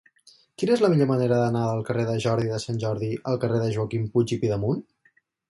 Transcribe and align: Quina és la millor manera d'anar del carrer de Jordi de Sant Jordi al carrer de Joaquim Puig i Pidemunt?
Quina 0.61 0.71
és 0.75 0.79
la 0.85 0.89
millor 0.93 1.09
manera 1.11 1.37
d'anar 1.41 1.61
del 1.71 1.81
carrer 1.89 2.05
de 2.07 2.15
Jordi 2.25 2.49
de 2.55 2.57
Sant 2.65 2.81
Jordi 2.85 3.11
al 3.33 3.39
carrer 3.45 3.61
de 3.67 3.69
Joaquim 3.77 4.09
Puig 4.17 4.35
i 4.39 4.41
Pidemunt? 4.47 4.83